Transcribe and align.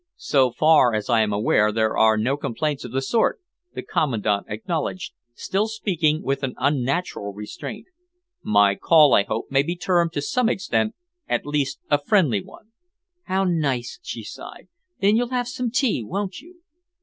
"So 0.15 0.49
far 0.49 0.95
as 0.95 1.11
I 1.11 1.21
am 1.21 1.31
aware, 1.31 1.71
there 1.71 1.95
are 1.95 2.17
no 2.17 2.35
complaints 2.35 2.83
of 2.83 2.91
the 2.91 3.03
sort," 3.03 3.39
the 3.75 3.83
Commandant 3.83 4.47
acknowledged, 4.49 5.13
still 5.35 5.67
speaking 5.67 6.23
with 6.23 6.41
an 6.41 6.55
unnatural 6.57 7.33
restraint. 7.33 7.85
"My 8.41 8.73
call, 8.73 9.13
I 9.13 9.21
hope, 9.21 9.51
may 9.51 9.61
be 9.61 9.75
termed, 9.75 10.11
to 10.13 10.21
some 10.23 10.49
extent, 10.49 10.95
at 11.27 11.45
least, 11.45 11.81
a 11.91 11.99
friendly 11.99 12.41
one." 12.43 12.71
"How 13.25 13.43
nice!" 13.43 13.99
she 14.01 14.23
sighed. 14.23 14.69
"Then 15.01 15.17
you'll 15.17 15.29
have 15.29 15.47
some 15.47 15.69
tea, 15.69 16.03
won't 16.03 16.39
you?" 16.41 16.61